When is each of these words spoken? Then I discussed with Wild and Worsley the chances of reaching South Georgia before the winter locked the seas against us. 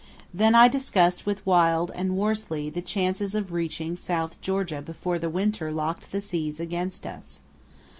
Then 0.33 0.55
I 0.55 0.67
discussed 0.67 1.27
with 1.27 1.45
Wild 1.45 1.91
and 1.93 2.17
Worsley 2.17 2.71
the 2.71 2.81
chances 2.81 3.35
of 3.35 3.51
reaching 3.51 3.95
South 3.95 4.41
Georgia 4.41 4.81
before 4.81 5.19
the 5.19 5.29
winter 5.29 5.71
locked 5.71 6.11
the 6.11 6.21
seas 6.21 6.59
against 6.59 7.05
us. 7.05 7.39